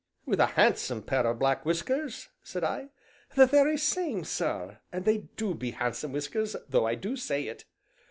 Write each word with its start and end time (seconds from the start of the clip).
"With 0.25 0.39
a 0.39 0.47
handsome 0.57 1.03
pair 1.03 1.27
of 1.27 1.37
black 1.37 1.63
whiskers?" 1.63 2.29
said 2.41 2.63
I. 2.63 2.87
"The 3.35 3.45
very 3.45 3.77
same, 3.77 4.23
sir, 4.23 4.79
and 4.91 5.05
they 5.05 5.27
do 5.37 5.53
be 5.53 5.69
handsome 5.69 6.11
whiskers, 6.13 6.55
though 6.67 6.87
I 6.87 6.95
do 6.95 7.15
say 7.15 7.43
it." 7.43 7.65